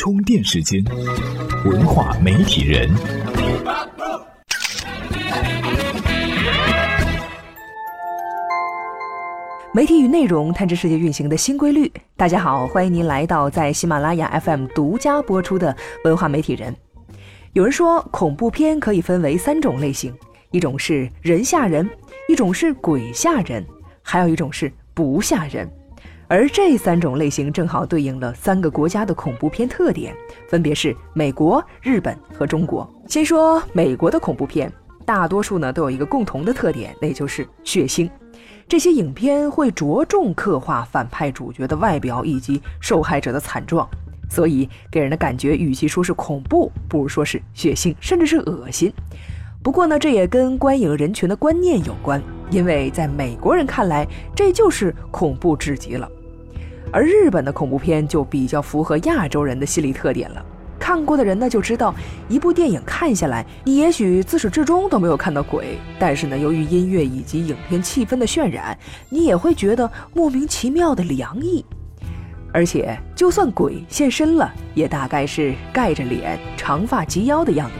[0.00, 0.82] 充电时间，
[1.66, 2.88] 文化媒体人。
[9.74, 11.92] 媒体与内容探知世界运行的新规律。
[12.16, 16.74] 大家好，欢迎您来到在喜马拉雅 FM 独家播出的文化媒体人。
[17.52, 20.14] 有人说，恐怖片可以分为三种类型：
[20.50, 21.86] 一种是人吓人，
[22.26, 23.62] 一种是鬼吓人，
[24.00, 25.70] 还有一种是不吓人。
[26.30, 30.14] 而这三种类型正好对应了三个国家的恐怖片特点，
[30.48, 32.88] 分别是美国、日本和中国。
[33.08, 34.72] 先说美国的恐怖片，
[35.04, 38.08] 大多数呢都有一个共同的特点，那就是血腥。
[38.68, 43.88] 这些影片会着重刻画反派主角的外表以及受害者的惨状。
[44.28, 48.92] 所以给人的感觉，与其说是恐怖，不如说是血腥，甚至是恶心。
[49.64, 56.08] 不过呢，这也跟观影人群的观念有关，因为在美国人看来，这就是恐怖至极了。
[56.92, 60.44] 而日本的恐怖片就比较符合亚洲人的心理特点了。
[60.78, 61.94] 看过的人呢就知道，
[62.28, 68.76] 一部电影看下来，你也许自始至终都没有看到鬼，但是呢，由于音乐以及影片气氛的渲染，
[69.08, 71.64] 你也会觉得莫名其妙的凉意。
[72.52, 77.74] 而且，就算鬼现身了，也大概是盖着脸、长发及腰的样子。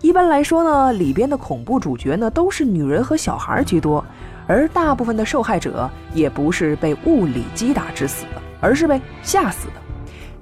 [0.00, 4.04] 一般来说呢，里边的恐怖主角呢都是女人和小孩居多，
[4.46, 9.74] 而大部分的受害者也不是被物理击打致死的，而是被吓死的。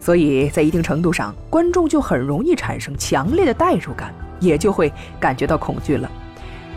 [0.01, 6.11] 所以在一定程度上，观众就很容易产生强烈的代入感，也就会感觉到恐惧了。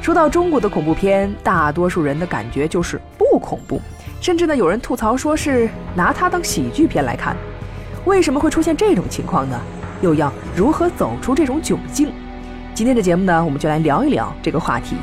[0.01, 3.81] 说到中国的恐怖片，大多数人的感觉就是不恐怖。
[4.21, 7.35] 甚至呢，有人吐槽说是拿它当喜剧片来看，
[8.05, 9.59] 为什么会出现这种情况呢？
[10.01, 12.11] 又要如何走出这种窘境？
[12.75, 14.95] 今天的节目呢，我们就来聊一聊这个话题。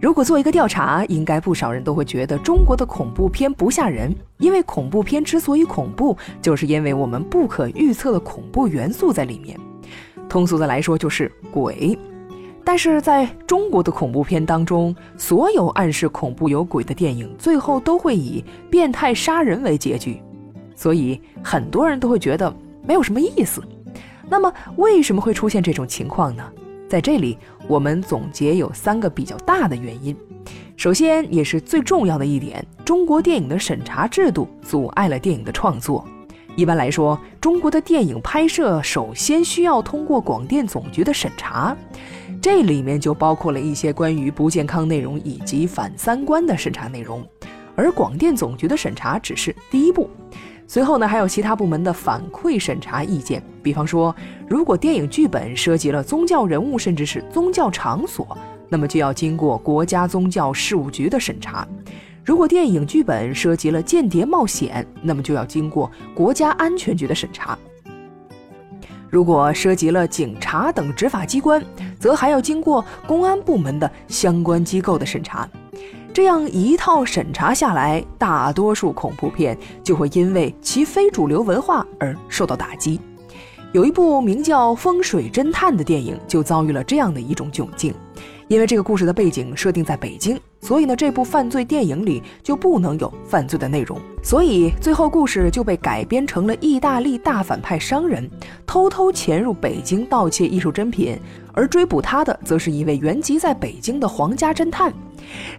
[0.00, 9.58] 如果做一个调查，应该不少人都会觉得中国的恐怖片不吓人，因为恐怖片之所以恐怖，就是因为我们不可预测的恐怖元素在里面。
[10.28, 11.98] 通俗的来说，就是鬼。
[12.64, 20.22] 但是在中国的恐怖片当中，所有暗示恐怖有鬼的电影，最后都会以变态杀人为结局，
[20.76, 22.54] 所以很多人都会觉得
[22.86, 23.62] 没有什么意思。
[24.30, 26.44] 那么为什么会出现这种情况呢？
[26.88, 30.16] 在这里，我们总结有三个比较大的原因。
[30.76, 36.06] 首先，也是最重要的一点，中国电影的审查制度阻碍了电影的创作。
[36.56, 41.76] 一般来说，中国的电影拍摄首先需要通过广电总局的审查。
[42.40, 47.24] 这里面就包括了一些关于不健康内容以及反三观的审查内容，
[47.74, 50.08] 而广电总局的审查只是第一步，
[50.68, 53.42] 随后呢还有其他部门的反馈审查意见。
[53.62, 54.14] 比方说，
[54.46, 58.36] 如果电影剧本涉及了宗教人物甚至是宗教场所，
[58.68, 61.66] 那么就要经过国家宗教事务局的审查；
[62.22, 67.58] 如果电影剧本涉及了间谍冒险，那么就要经过国家安全局的审查。
[69.08, 71.64] 如果涉及了警察等执法机关，
[71.98, 75.48] 则还要经过公安部门的相关机构的审查。
[76.18, 83.00] 这样一套审查下来，大多数恐怖片就会因为其非主流文化而受到打击。
[83.70, 87.94] 有一部名叫《风水侦探》的电影就遭遇了这样的一种窘境。
[88.48, 94.00] 因为这个故事的背景设定在北京，所以呢，这部犯罪电影里就不能有犯罪的内容。
[94.22, 98.28] 所以最后故事就被改编成了意大利大反派商人
[98.66, 101.18] 偷偷潜入北京盗窃艺术珍品，
[101.52, 104.90] 而追捕他的则是一位原籍在北京的皇家侦探。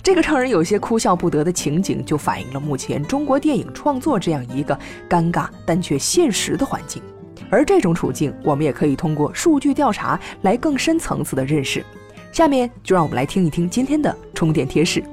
[0.01, 4.77] 这个让人有些哭笑不得的情景，就反映了目前中国电影创作这样一个
[5.07, 7.03] 尴尬但却现实的环境。
[7.51, 11.85] 而这种处境，我们也可以通过数据调查来更深层次的认识。
[12.31, 15.03] 下面就让我们来听一听今天的充电贴士。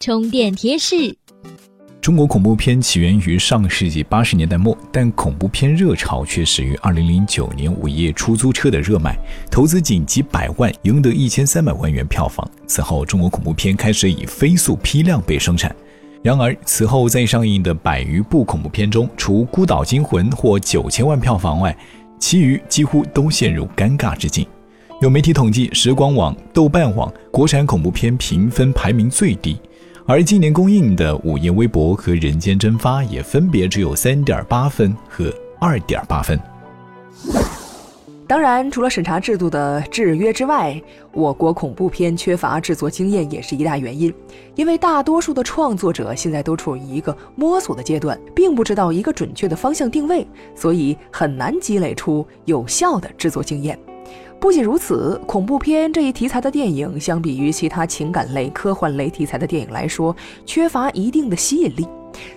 [0.00, 1.14] 充电贴士：
[2.00, 9.14] 中国恐怖片起源于上世纪八十年代末，但恐怖片热潮却始于二零零九年午夜出租车的热卖，
[9.50, 12.48] 投资仅几百万，赢得一千三百万元票房。
[12.66, 15.74] 此后，中国恐怖片开始以飞速批量被生产。
[16.22, 21.76] 然而，此后在上映的百余部恐怖片中，除《孤岛惊魂》获九千万票房外，
[22.18, 24.46] 其余几乎都陷入尴尬之境。
[25.00, 29.56] 有媒体统计，时光网、豆瓣网国产恐怖片评分排名最低，
[30.06, 36.38] 而今年公映的《午夜微博》和《人间蒸发》也分别只有三点八分和二点八分。
[38.28, 40.78] 当然，除了审查制度的制约之外，
[41.12, 44.12] 我国恐怖片缺乏制作经验也是一大原因。
[44.54, 53.78] 因为大多数的创作者现在都处于一个摸索的阶段，并不知道一个准确的方向定位，所以很难积累出有效的制作经验。
[54.38, 60.14] 不仅如此，恐怖片这一题材的电影，相比于其他情感类、科幻类题材的电影来说，
[60.44, 61.88] 缺乏一定的吸引力。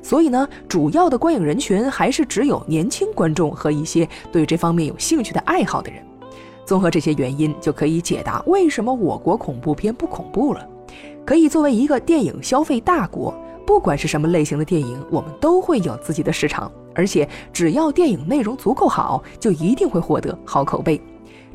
[0.02, 6.02] 所以呢，主要的观影人群还是只有年轻观众和一些对这方面有兴趣的爱好的人。
[6.66, 10.66] 综合这些原因，就可以解答为什么我国恐怖片不恐怖了。
[11.26, 13.34] 可以作为一个电影消费大国，
[13.66, 21.02] 不管是什么类型的电影，我们都会有自己的市场，而且只要电影内容足够好，就一定会获得好口碑，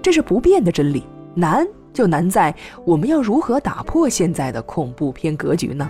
[0.02, 1.04] 这是不变的真理。
[1.34, 5.88] 难就难在我们要如何打破现在的恐怖片格局呢？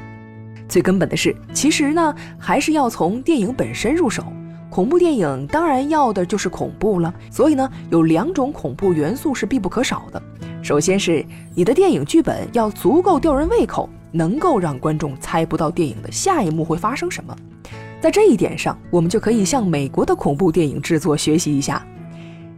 [0.69, 4.25] 最根本的是，其实呢，还是要从电影本身入手。
[4.69, 10.23] 恐怖电影当然要的就是恐怖了，所以呢，有两种恐怖元素是必不可少的。
[10.63, 11.25] 首先是
[11.55, 17.35] 你的电影剧本要足够吊人胃口，能够让观众猜不到电影的下一幕会发生什么。
[18.01, 21.83] 在这一点上，我们就可以向美国的恐怖电影制作学习一下。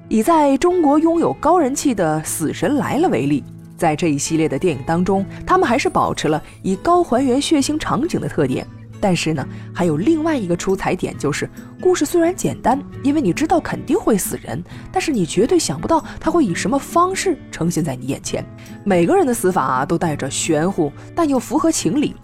[0.09, 3.45] 以在中国拥有高人气的《死神来了》为例。
[3.79, 8.67] 在这一系列的电影当中，他们还是保持了以高还原血腥场景的特点。
[9.01, 11.49] 但是呢，还有另外一个出彩点，就是
[11.81, 14.61] 故事虽然简单，因为你知道肯定会死人，
[14.91, 18.45] 但是你绝对想不到他会以什么方式呈现在你眼前。
[18.83, 22.17] 每个人的死法都带着玄乎，但又符合情理。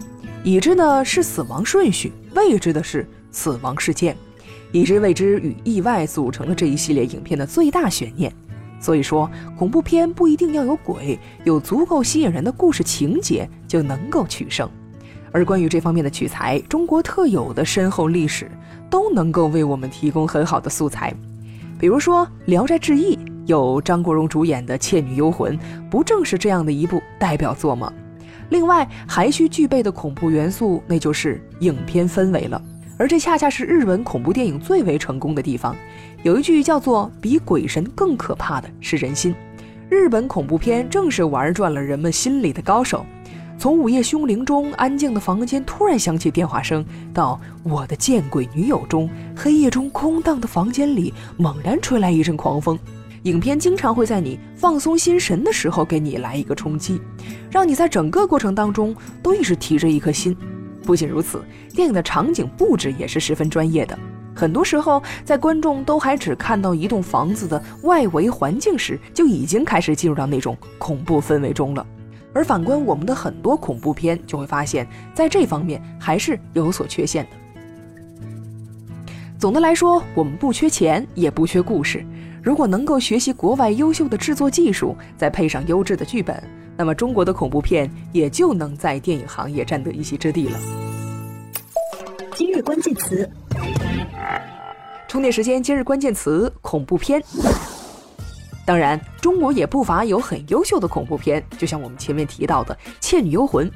[0.43, 4.15] 已知呢是死亡顺序，未知的是死亡事件。
[4.73, 8.29] 已知未知与意外组成了这一系列影片的最大悬念。
[8.79, 14.69] 所以说，恐怖片不一定要有鬼，有足够吸引人的故事情节就能够取胜。
[15.31, 18.49] 而关于这方面的取材，中国特有的深厚历史
[18.89, 21.13] 都能够为我们提供很好的素材。
[21.77, 25.57] 比如说《聊斋志异》，有张国荣主演的《倩女幽魂》，
[25.89, 27.91] 不正是这样的一部代表作吗？
[28.49, 32.61] 另外，还需具备的恐怖元素，那就是影片氛围了。
[32.97, 35.75] 而这恰恰是日本恐怖电影最为成功的地方。
[36.23, 39.35] 有一句叫做“比鬼神更可怕的是人心”，
[39.89, 43.05] 日本恐怖片正是玩转了人们心里的高手。
[43.57, 52.77] 从午夜凶铃中安静的房间突然响起电话声，到我的见鬼女友中黑夜中空荡的房间里猛然吹来一阵狂风，
[53.23, 56.99] 影片经常会在你放松心神的时候给你来一个冲击，
[57.49, 58.93] 让你在整个过程当中
[59.23, 60.35] 都一直提着一颗心。
[60.85, 61.43] 不仅如此，
[61.73, 63.97] 电影的场景布置也是十分专业的。
[64.35, 71.85] 很多时候，在观众都还只看到一栋房子的外围环境时，就已经开始进入到那种恐怖氛围中了。
[72.33, 78.25] 而反观我们的很多恐怖片，就会发现，在这方面还是有所缺陷的。
[79.39, 82.05] 总的来说，我们不缺钱，也不缺故事。
[82.45, 86.39] 如果能够学习国外优秀的制作技术，再配上优质的剧本，
[86.77, 90.59] 那么中国的恐怖片也就能在电影行业占得一席之地了。
[92.35, 93.27] 今日关键词。
[95.07, 97.19] 充电时间，今日关键词：恐怖片。
[98.63, 103.67] 当然，中国也不乏有很优秀的恐怖片，就像我们前面提到的《倩女幽魂》，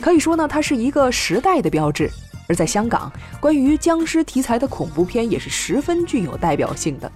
[0.00, 2.10] 可以说呢，它是一个时代的标志。
[2.48, 7.10] 而在香港，关于僵尸题材的恐怖片也是十分具有代表性的，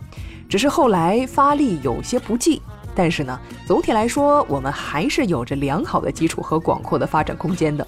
[0.50, 2.61] 只是后来发力有些不济。
[2.94, 7.87] 但是呢，总体来说，我们还是有着良好的基础和广阔的发展空间的。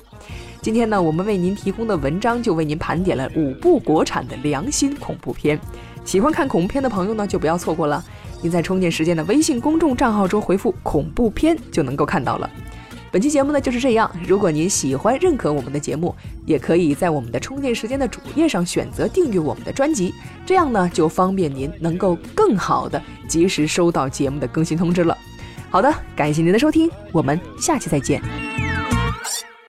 [0.62, 5.58] 今天呢，我们为您提供的文章就为您盘点了五部国产的良心恐怖片。
[6.04, 8.02] 喜欢看恐怖片的朋友呢，就不要错过了。
[8.40, 12.48] 您在充电时间的微信公众账号中回复“恐怖片”就能够看到了。
[13.12, 14.10] 本期节目呢就是这样。
[14.26, 16.14] 如果您喜欢、认可我们的节目，
[16.46, 20.14] 也可以在我们的充电时间的主页上选择订阅我们的专辑，
[20.46, 25.16] 这样呢就方便您能够更好的及时收到节目的更新通知了。
[25.68, 28.61] 好的，感谢您的收听，我们下期再见。